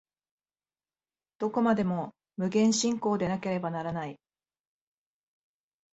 [1.37, 4.19] どこまでも無限進行でなければならない。